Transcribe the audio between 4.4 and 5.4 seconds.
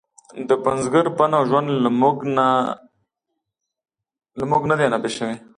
موږ نه دی نفي شوی.